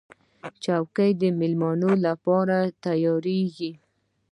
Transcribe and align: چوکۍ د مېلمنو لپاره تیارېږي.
چوکۍ 0.63 1.11
د 1.21 1.23
مېلمنو 1.39 1.91
لپاره 2.05 2.57
تیارېږي. 2.83 3.71